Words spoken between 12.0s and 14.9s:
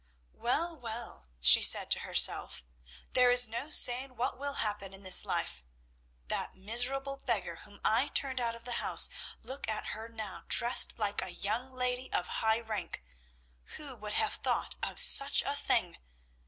of high rank. Who would have thought